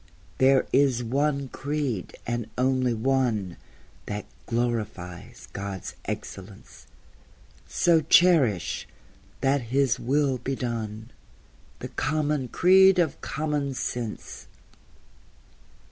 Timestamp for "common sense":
13.21-14.47